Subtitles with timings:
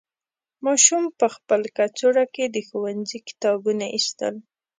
[0.65, 4.35] ماشوم په خپل کڅوړه کې د ښوونځي کتابونه ایستل.